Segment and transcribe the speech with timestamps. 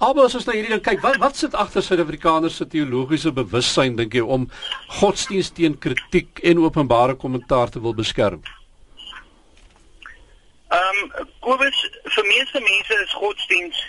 [0.00, 3.98] Aber as ons nou hierdie ding kyk, wat wat sit agter Suid-Afrikaners se teologiese bewussyn
[3.98, 4.46] dink jy om
[5.00, 8.40] godsdienst teen kritiek en openbare kommentaar te wil beskerm?
[10.72, 11.84] Ehm um, Kobus,
[12.16, 13.84] vir meeste mense is godsdienst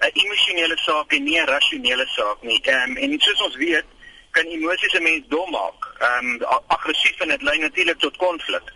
[0.00, 2.60] 'n emosionele saak en nie 'n rasionele saak nie.
[2.64, 3.88] Ehm um, en soos ons weet,
[4.30, 5.80] kan emosies 'n mens dom maak.
[6.00, 8.72] Ehm um, aggressief en dit lei natuurlik tot konflik.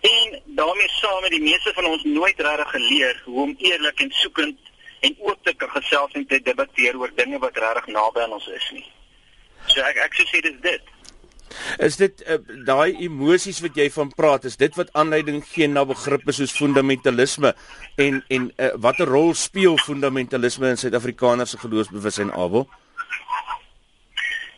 [0.00, 4.10] En daarmee saam het die meeste van ons nooit regtig geleer hoe om eerlik en
[4.10, 4.63] soekend
[5.06, 8.68] en oop te gesels en te debatteer oor dinge wat regtig naby aan ons is
[8.76, 8.86] nie.
[9.66, 10.92] So ek ek sou sê dis dit.
[11.86, 15.84] Is dit uh, daai emosies wat jy van praat, is dit wat aanleiding gee na
[15.86, 17.54] begrippe soos fundamentalisme
[18.06, 22.66] en en uh, watter rol speel fundamentalisme in Suid-Afrikaners se geloofsbewussyn Abel?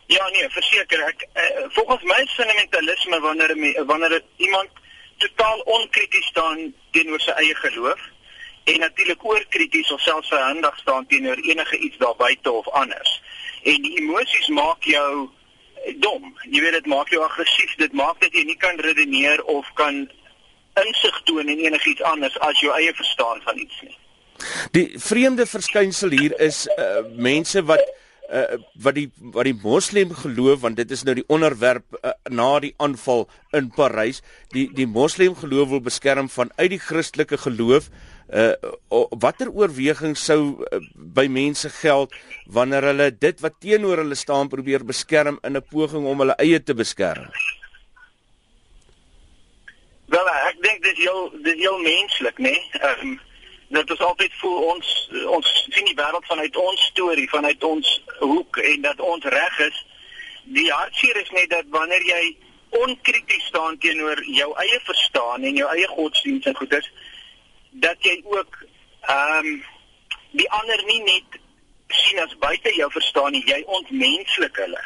[0.07, 3.55] Ja nee, verseker ek uh, volgens my fundamentalisme wanneer
[3.85, 4.83] wanneer iemand
[5.23, 8.01] totaal onkrities staan teenoor sy eie geloof
[8.67, 13.21] en natuurlik oorkrities of selfs verhandig staan teenoor enige iets daar buite of anders.
[13.63, 15.29] En die emosies maak jou
[16.03, 16.33] dom.
[16.51, 17.75] Jy weet dit maak jou aggressief.
[17.79, 20.07] Dit maak dat jy nie kan redeneer of kan
[20.83, 23.95] insig toon in enigiets anders as jou eie verstaan van iets nie.
[24.75, 27.81] Die vreemde verskynsel hier is uh, mense wat
[28.29, 32.49] uh, wat die wat die moslim geloof want dit is nou die onderwerp uh, na
[32.63, 33.25] die aanval
[33.57, 34.21] in Parys
[34.53, 37.89] die die moslim geloof wil beskerm van uit die Christelike geloof
[38.33, 38.53] uh,
[39.19, 42.13] watter oorweging sou uh, by mense geld
[42.45, 46.59] wanneer hulle dit wat teenoor hulle staan probeer beskerm in 'n poging om hulle eie
[46.63, 47.29] te beskerm
[50.07, 52.81] Wel ek dink dit is heel dit is heel menslik nê nee?
[52.89, 53.19] um,
[53.67, 54.91] dat ons altyd voel ons
[55.35, 59.79] ons sien die wêreld vanuit ons storie, vanuit ons hoek en dat ons reg is.
[60.55, 62.37] Die hartseer is net dat wanneer jy
[62.79, 66.87] onkrities staan teenoor jou eie verstaan en jou eie godsdienst en goeders
[67.83, 68.61] dat jy ook
[69.07, 69.63] ehm um,
[70.31, 71.39] die ander nie net
[71.87, 74.83] sien as buite jou verstaan nie, jy ontmenslik hulle.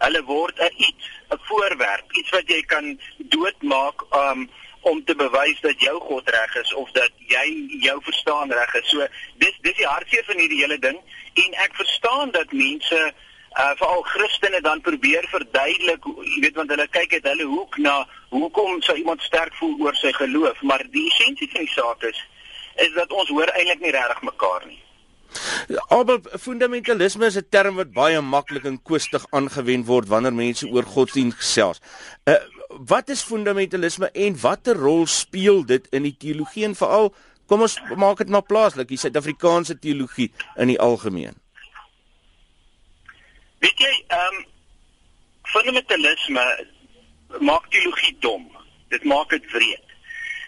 [0.00, 4.50] Hulle word 'n iets, 'n voorwerp, iets wat jy kan doodmaak um,
[4.80, 7.46] om te bewys dat jou God reg is of dat jy
[7.80, 8.88] jou verstaan reg is.
[8.88, 11.00] So dis dis die hartseer van hierdie hele ding
[11.34, 13.12] en ek verstaan dat mense
[13.58, 18.06] uh veral Christene dan probeer verduidelik, jy weet want hulle kyk uit hulle hoek na
[18.30, 22.20] hoekom sou iemand sterk voel oor sy geloof, maar die essensie van die saak is
[22.84, 24.78] is dat ons hoor eintlik nie regtig mekaar nie.
[25.88, 30.82] Aber fundamentalisme is 'n term wat baie maklik en koestig aangewend word wanneer mense oor
[30.82, 31.80] godsdienst gesels.
[32.24, 32.40] Uh
[32.70, 37.14] wat is fundamentalisme en watter rol speel dit in die teologie en veral
[37.46, 41.34] kom ons maak dit maar plaaslik, die Suid-Afrikaanse teologie in die algemeen?
[43.58, 44.44] Weet jy, ehm um,
[45.42, 46.44] fundamentalisme
[47.38, 48.46] maak teologie dom.
[48.88, 49.89] Dit maak dit wreed.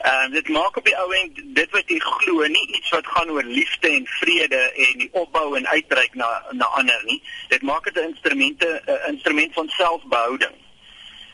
[0.02, 3.06] Ehm uh, dit maak op die ou end dit wat jy glo nie iets wat
[3.06, 7.22] gaan oor liefde en vrede en die opbou en uitreik na na ander nie.
[7.48, 10.56] Dit maak dit 'n instrumente 'n instrument van selfbehouding.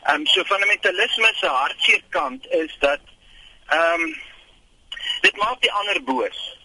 [0.03, 2.99] Ehm um, so fundamentalisme se hartseer kant is dat
[3.67, 4.15] ehm um,
[5.21, 6.57] dit maak die ander boos.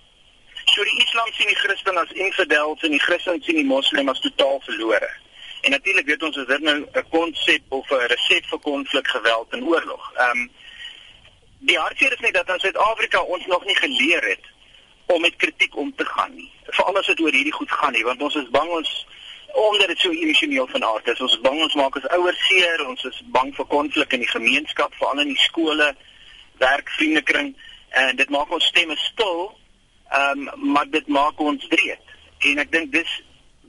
[0.64, 4.20] So die Islam sien die Christen as infidels en die Christen sien die Moslem as
[4.20, 5.10] totaal verlore.
[5.60, 9.52] En natuurlik weet ons as dit nou 'n konsep of 'n resep vir konflik, geweld
[9.52, 10.12] en oorlog.
[10.14, 10.50] Ehm um,
[11.68, 14.52] die hartseer is net dat in Suid-Afrika ons nog nie geleer het
[15.06, 16.50] om met kritiek om te gaan nie.
[16.64, 18.92] Veral as dit oor hierdie goed gaan nie, want ons is bang ons
[19.54, 21.20] omdat dit so emosioneel van aard is.
[21.20, 24.32] Ons is bang ons maak ons ouers seer, ons is bang vir konflik in die
[24.32, 25.92] gemeenskap, veral in die skole,
[26.58, 27.52] werk, vriendekring
[27.94, 29.46] en dit maak ons stemme stil.
[30.10, 32.12] Ehm um, maar dit maak ons breed.
[32.50, 33.20] En ek dink dis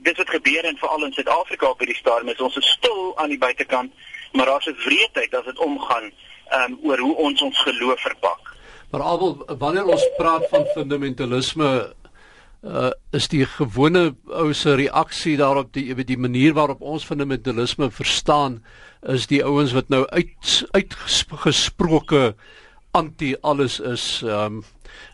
[0.06, 3.32] dis wat gebeur en veral in Suid-Afrika op hierdie stadium is ons is stil aan
[3.32, 3.94] die buitekant,
[4.32, 6.12] maar daar's 'n wreedheid as dit omgaan
[6.54, 8.52] um, oor hoe ons ons geloof verpak.
[8.90, 11.70] Maar alwel wanneer ons praat van fundamentalisme
[12.66, 18.62] uh is die gewone ou se reaksie daarop die die manier waarop ons fundamentalisme verstaan
[19.02, 22.34] is die ouens wat nou uit uitgesproke
[22.90, 24.64] anti alles is um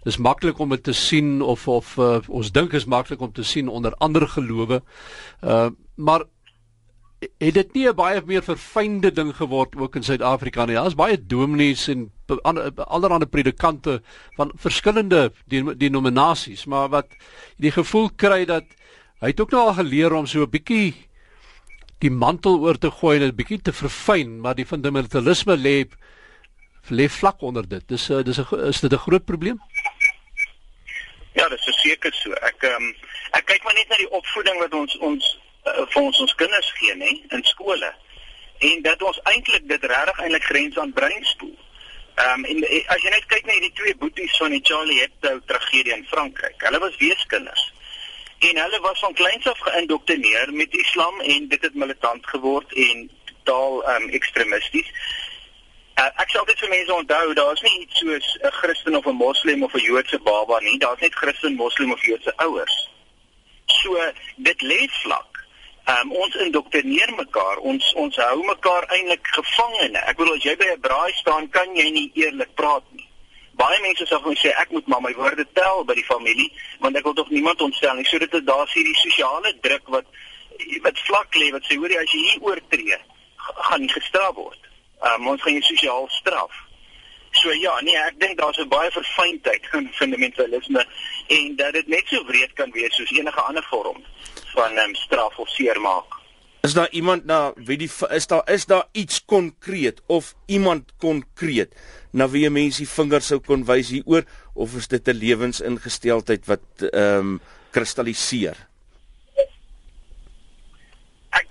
[0.05, 3.45] dis maklik om dit te sien of of uh, ons dink is maklik om te
[3.45, 4.83] sien onder ander gelowe
[5.43, 6.25] uh maar
[7.23, 10.75] het dit nie 'n baie meer verfynde ding geword ook in Suid-Afrika nie.
[10.75, 12.11] Daar's baie dominees en
[12.87, 14.03] allerlei predikante
[14.37, 15.33] van verskillende
[15.77, 17.07] denominasies, maar wat
[17.57, 18.65] die gevoel kry dat
[19.21, 20.95] hy het ook nou al geleer om so 'n bietjie
[21.99, 25.87] die mantel oor te gooi en 'n bietjie te verfyn, maar die fundamentalisme lê
[26.91, 27.89] lê vlak onder dit.
[27.89, 29.61] Dis uh, dis 'n is dit 'n groot probleem?
[31.33, 32.33] Ja, dit is verseker so.
[32.33, 32.95] Ek ehm um,
[33.33, 36.73] ek kyk maar net na die opvoeding wat ons ons uh, vir ons ons kinders
[36.79, 37.93] gee nê in skole
[38.59, 41.59] en dat ons eintlik dit regtig eintlik grens aan breinspoel.
[42.15, 45.01] Ehm um, en eh, as jy net kyk na hierdie twee boeties van die Charlie
[45.01, 46.61] Hebdo tragedie in Frankryk.
[46.63, 47.73] Hulle was weeskinders.
[48.49, 53.11] en hulle was van kleins af geïndoktrineer met Islam en dit het militant geword en
[53.25, 54.89] totaal um, ekstremisties.
[56.01, 59.07] Uh, ek sê altyd vir mense onthou, daar is nie iets soos 'n Christen of
[59.07, 62.77] 'n Moslem of 'n Joodse baba nie, daar's net Christen, Moslem of Joodse ouers.
[63.67, 65.32] So dit lê vlak.
[65.83, 69.99] Um, ons indoktrineer mekaar, ons ons hou mekaar eintlik gevangene.
[70.07, 73.09] Ek bedoel as jy by 'n braai staan, kan jy nie eerlik praat nie.
[73.59, 76.97] Baie mense vir my sê ek moet maar my woorde tel by die familie, want
[76.97, 78.05] ek wil tog niemand ontstel nie.
[78.05, 80.07] So dit is daar sien die sosiale druk wat
[80.83, 82.99] wat vlak lê wat sê hoor jy as jy hier oortree,
[83.37, 84.63] gaan gestraf word.
[85.03, 86.53] Um, ons gaan jou sosiaal straf.
[87.33, 90.87] So ja, nee, ek dink daar's 'n baie verfynheid in fundamentalisme
[91.27, 94.05] en dat dit net so wreed kan wees soos enige ander vorm
[94.55, 96.21] van um, straf of seermaak.
[96.63, 101.75] Is daar iemand na wie die is daar is daar iets konkreet of iemand konkreet
[102.13, 104.23] na wie mense die vinger sou kon wys hieroor
[104.55, 107.41] of is dit 'n lewensingesteldheid wat ehm um,
[107.71, 108.57] kristalliseer?
[111.31, 111.49] Ek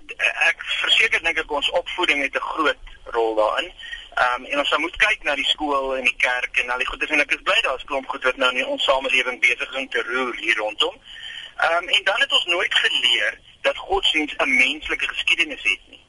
[0.48, 3.71] ek verseker dink ek ons opvoeding het 'n groot rol daarin.
[4.15, 6.88] Ehm um, en ons moet kyk na die skool en die kerk en al die
[6.88, 7.24] goeie dinge.
[7.24, 10.03] Ek is bly daar's klomp goed wat nou in ons samelewing besig is om te
[10.07, 10.95] roer hier rondom.
[11.57, 16.06] Ehm um, en dan het ons nooit geleer dat godsdienst 'n menslike geskiedenis het nie.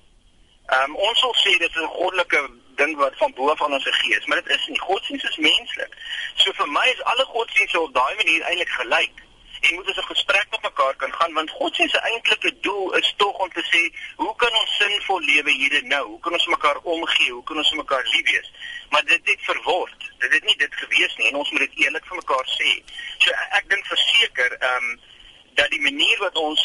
[0.66, 3.72] Ehm um, ons sal sê dit is 'n goddelike ding wat van bo af aan
[3.72, 4.78] ons gegee is, maar dit is nie.
[4.78, 5.96] Godsdienst is menslik.
[6.34, 9.22] So vir my is alle godsdienste op daai manier eintlik gelyk
[9.62, 13.14] en moet ons 'n gesprek met mekaar kan gaan want God se eintlike doel is
[13.16, 13.82] tog om te sê
[14.16, 16.06] hoe kan ons sinvol lewe hier en nou?
[16.06, 17.32] Hoe kan ons mekaar omgee?
[17.32, 18.40] Hoe kan ons mekaar lief hê?
[18.90, 20.10] Maar dit het verword.
[20.18, 22.82] Dit het nie dit gewees nie en ons moet dit eerlik vir mekaar sê.
[23.18, 25.00] So ek dink verseker ehm um,
[25.54, 26.62] dat die manier wat ons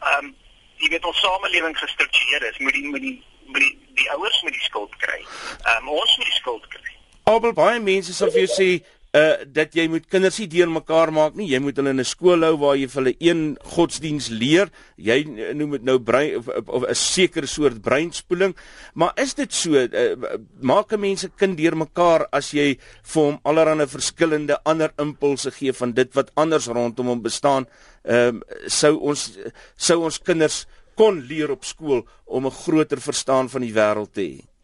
[0.00, 0.36] ehm um,
[0.78, 3.16] jy weet ons samelewing gestruktureer is, moet die moet die
[3.48, 5.18] moet die, die ouers met die skuld kry.
[5.18, 6.94] Ehm um, ons moet die skuld kry.
[7.28, 8.68] Albel baie mense sal vir jou sê
[9.16, 11.48] uh dat jy moet kinders nie deurmekaar maak nie.
[11.48, 14.68] Jy moet hulle in 'n skool hou waar jy vir hulle een godsdiens leer.
[14.96, 15.24] Jy
[15.54, 18.54] noem dit nou brein of 'n sekere soort breinspoeling.
[18.94, 23.40] Maar is dit so uh, maak 'n mens se kind deurmekaar as jy vir hom
[23.44, 27.66] allerlei verskillende ander impulse gee van dit wat anders rondom hom bestaan?
[28.04, 29.38] Ehm um, sou ons
[29.76, 34.20] sou ons kinders kon leer op skool om 'n groter verstaan van die wêreld te
[34.20, 34.57] hê.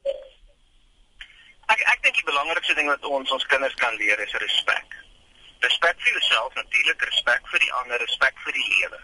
[1.73, 4.97] Ek ek dink die belangrikste ding wat ons ons kinders kan leer is respek.
[5.65, 9.01] Respek vir jouself, natuurlik respek vir die ander, respek vir die lewe.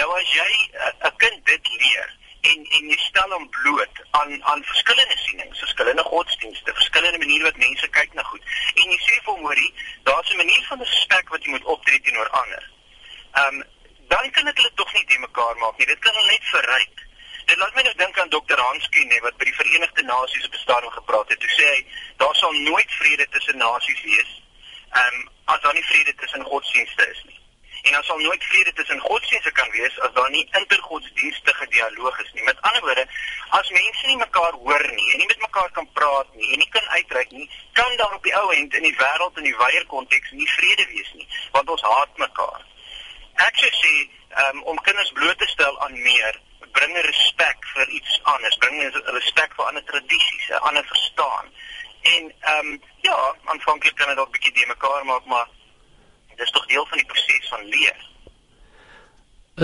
[0.00, 0.50] Nou as jy
[1.08, 2.16] 'n kind dit leer
[2.50, 7.64] en en jy stel hom bloot aan aan verskillende sienings, verskillende godsdienste, verskillende maniere wat
[7.64, 8.42] mense kyk na goed
[8.74, 9.74] en jy sê vir hom hoorie,
[10.04, 12.70] daar's 'n manier van respek wat jy moet optree teenoor ander.
[13.34, 13.64] Ehm um,
[14.08, 15.86] dan kan dit hulle tog nie te mekaar maak nie.
[15.86, 17.07] Dit kan hulle net verryk.
[17.48, 18.60] Dit laat my nou dink aan Dr.
[18.60, 21.44] Hansky nê wat by die Verenigde Nasies op bestaan gepraat het.
[21.46, 21.78] Hy sê hy
[22.20, 24.32] daar sal nooit vrede tussen nasies wees
[25.00, 25.22] ehm um,
[25.52, 27.38] as daar nie vrede tussen godsdienste is nie.
[27.86, 32.32] En daar sal nooit vrede tussen godsdienste kan wees as daar nie intergodsdienstige dialoog is
[32.32, 32.44] nie.
[32.50, 33.06] Met ander woorde,
[33.60, 36.68] as mense nie mekaar hoor nie en nie met mekaar kan praat nie en nie
[36.74, 39.86] kan uitreik nie, kan daar op die ou end in die wêreld in die wyeer
[39.94, 42.68] konteks nie vrede wees nie, want ons haat mekaar.
[43.48, 43.94] Ek sê
[44.44, 46.40] um, om kinders bloot te stel aan meer
[46.78, 48.80] bring respek vir iets anders, bring
[49.18, 51.46] respek vir ander tradisies, 'n ander verstaan.
[52.14, 55.48] En ehm um, ja, aanvanklik kan dit dalk bietjie de mekaar maak, maar
[56.36, 57.98] dit is tog deel van die proses van leer.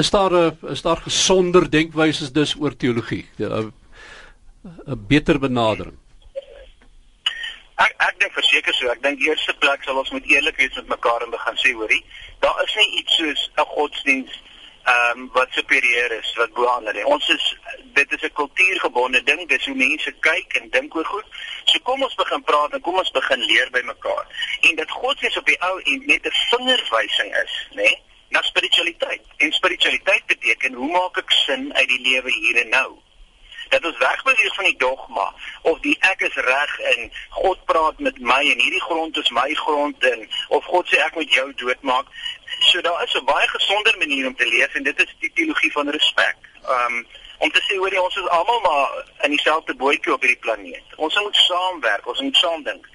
[0.02, 3.28] Is daar 'n is daar gesonder denkwyses dus oor teologie?
[3.38, 3.72] 'n
[4.86, 5.98] 'n beter benadering.
[7.74, 8.88] Ek ek dink verseker so.
[8.88, 12.04] Ek dink eerste plek sal ons moet eerlik wees met mekaar en begin sê hoorie,
[12.40, 14.40] daar is nie iets soos 'n godsdienst
[14.84, 17.04] ehm um, wat superieur is wat bo ander is.
[17.04, 17.56] Ons is
[17.98, 21.24] dit is 'n kultuurgebonde ding, dis hoe mense kyk en dink oor goed.
[21.64, 24.26] So kom ons begin praat en kom ons begin leer by mekaar.
[24.60, 27.82] En dat God sê op die ou en net 'n vingerwysing is, nê?
[27.82, 28.02] Nee,
[28.34, 29.22] na spiritualiteit.
[29.36, 32.90] En spiritualiteit beteken hoe maak ek sin uit die lewe hier en nou?
[33.68, 38.18] Dat ons wegbeweeg van die dogma of die ek is reg en God praat met
[38.18, 42.10] my en hierdie grond is my grond en of God sê ek moet jou doodmaak
[42.64, 45.72] So daar is 'n baie gesonder manier om te leef en dit is die teologie
[45.72, 46.36] van respek.
[46.68, 47.06] Um
[47.38, 50.84] om te sê hoor jy ons is almal maar in dieselfde bootjie op hierdie planeet.
[50.96, 52.88] Ons moet saamwerk, ons moet saam dink.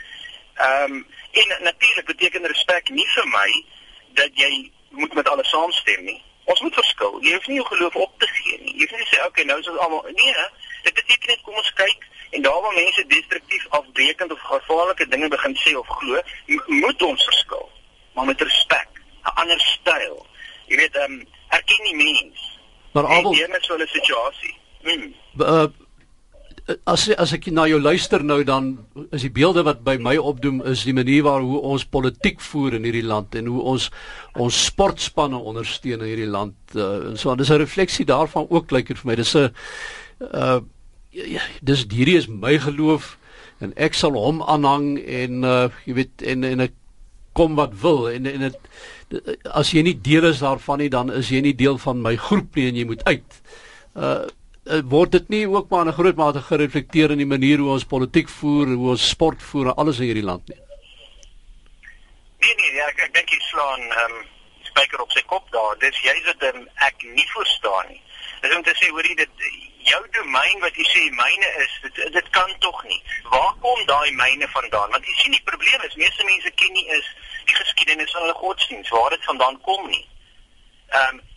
[0.68, 3.66] Um en natuurlik beteken respek nie vir my
[4.08, 6.24] dat jy moet met alles saamstem nie.
[6.44, 7.22] Ons moet verskil.
[7.22, 8.74] Jy hoef nie jou geloof op te gee nie.
[8.74, 10.36] Jy hoef nie te sê okay, nou is ons almal nee,
[10.84, 15.28] dit beteken net kom ons kyk en daar waar mense destruktief afbreekend of gevaarlike dinge
[15.28, 16.22] begin sê of glo,
[16.66, 17.70] moet ons verskil,
[18.14, 18.99] maar met respek.
[19.24, 20.26] 'n ander styl.
[20.68, 22.60] Jy weet, ehm um, erken nie mens.
[22.94, 24.56] Maar almal hier is so 'n situasie.
[24.82, 25.14] Hmm.
[25.40, 25.68] Uh,
[26.86, 28.70] as as ek na jou luister nou dan
[29.12, 32.78] is die beelde wat by my opdoem is die manier waar hoe ons politiek voer
[32.78, 33.90] in hierdie land en hoe ons
[34.36, 38.88] ons sportspanne ondersteun in hierdie land uh, en so dis 'n refleksie daarvan ook lyk
[38.88, 39.50] dit vir my dis 'n
[40.20, 40.60] uh
[41.10, 43.18] ja, dis hierdie is my geloof
[43.60, 46.74] en ek sal hom aanhang en uh jy weet en en ek
[47.40, 51.32] kom wat wil en en dit as jy nie deel is daarvan nie dan is
[51.34, 53.40] jy nie deel van my groep nie en jy moet uit
[53.96, 54.28] uh
[54.70, 57.86] uh, word dit nie ook maar 'n groot mate gereflekteer in die manier hoe ons
[57.86, 60.62] politiek voer, hoe ons sport voer en alles in hierdie land nie?
[62.40, 64.28] Nee nee, ja, ek ek dink jy slaan ehm um,
[64.64, 65.76] spyker op sy kop daar.
[65.80, 68.02] Dis juist wat um, ek nie verstaan nie.
[68.42, 69.30] Dis om te sê hoorie dit
[69.90, 73.02] jou domein wat jy sê myne is, dit dit kan tog nie.
[73.24, 74.92] Waar kom daai myne vandaan?
[74.92, 77.08] Want jy sien die probleem is meeste mense ken nie is
[77.50, 80.06] die geskiedenis van hulle godsdiens, waar dit vandaan kom nie.
[80.90, 81.28] Ehm um,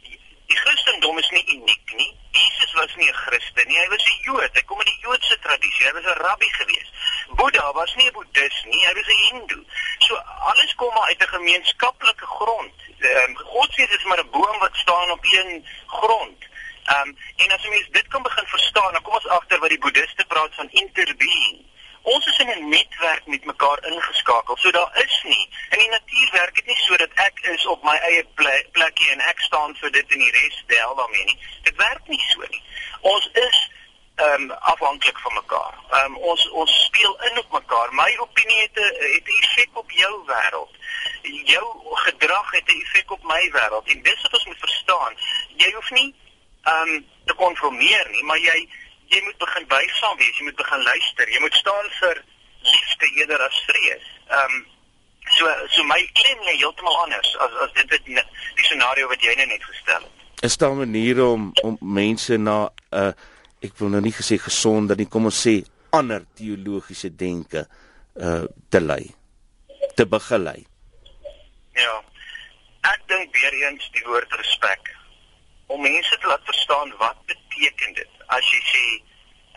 [0.53, 2.11] die Christendom is nie uniek nie.
[2.31, 4.51] Jesus was nie 'n Christen nie, hy was 'n Jood.
[4.59, 5.87] Hy kom uit die Joodse tradisie.
[5.87, 6.91] Hy was 'n rabbi gewees.
[7.39, 9.65] Boeddha was nie 'n Boeddhis nie, hy was 'n Hindu.
[9.99, 10.15] So
[10.51, 12.75] alles kom maar uit 'n gemeenskaplike grond.
[12.99, 16.39] Ehm um, Godsdienst is maar 'n boom wat staan op een grond.
[16.85, 19.69] Ehm um, en as jy mens dit kan begin verstaan, dan kom ons agter wat
[19.69, 21.72] die Boeddhiste praat van interbeing.
[22.03, 24.57] Ons is in 'n netwerk met mekaar ingeskakel.
[24.57, 27.83] So daar is nie in die natuur werk dit nie so dat ek is op
[27.83, 28.25] my eie
[28.73, 31.39] plekkie en ek staan vir dit en die res deel daarmee nie.
[31.63, 32.63] Dit werk nie so nie.
[33.01, 33.71] Ons is
[34.17, 35.75] ehm um, afhanklik van mekaar.
[35.91, 37.95] Ehm um, ons ons speel in op mekaar.
[37.95, 40.75] My opinie het 'n het 'n effek op jou wêreld.
[41.45, 43.87] Jou gedrag het 'n effek op my wêreld.
[43.87, 45.17] En dis wat ons moet verstaan.
[45.57, 46.15] Jy hoef nie
[46.63, 48.69] ehm um, te konformeer nie, maar jy
[49.09, 52.23] jy moet begin buigsaam wees, jy moet begin luister, jy moet staan vir
[52.63, 54.07] liefde eerder as vrees.
[54.29, 54.67] Ehm um,
[55.37, 59.35] so so my klem lê heeltemal anders as as dit het die scenario wat jy
[59.39, 60.27] nou net gestel het.
[60.43, 63.13] Is daar maniere om om mense na 'n uh, eh,
[63.63, 67.67] ek wil nou nie gesê gesonder nie, kom ons sê ander teologiese denke
[68.15, 69.15] uh te lei,
[69.95, 70.67] te begelei?
[71.75, 72.03] Ja.
[72.83, 74.91] Ek dink weer eens die woord respek
[75.67, 78.85] om mense te laat verstaan wat beteken dit as jy sê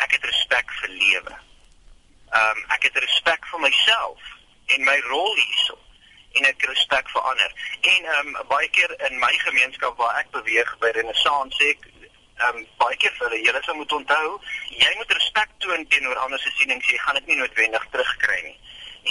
[0.04, 1.36] ek het respek vir lewe.
[2.36, 4.32] Ehm um, ek het respek vir myself
[4.76, 5.78] en my rol hierso
[6.36, 7.52] en ek respek vir ander.
[7.82, 11.88] En ehm um, baie keer in my gemeenskap waar ek beweeg by Renaissance sê ek
[11.92, 14.32] ehm um, baie keer vir hulle julle sou moet onthou,
[14.84, 18.58] jy moet respek toon teenoor ander se sienings, jy gaan dit nie noodwendig terugkry nie.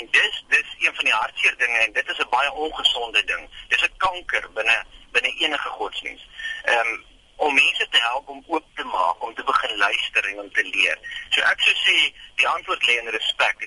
[0.01, 3.49] En dis dis een van die hartseer dinge en dit is 'n baie ongesonde ding.
[3.69, 4.79] Dis 'n kanker binne
[5.17, 6.27] binne enige godsdienst.
[6.65, 7.05] Ehm um,
[7.37, 10.65] om mense te help om oop te maak, om te begin luister en om te
[10.75, 10.99] leer.
[11.31, 11.97] So ek sou sê
[12.41, 13.65] die antwoord lê in respek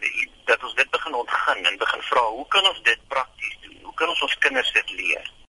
[0.49, 3.79] dat ons dit begin ontgin en begin vra hoe kan ons dit prakties doen?
[3.83, 5.33] Hoe kan ons ons kinders dit leer?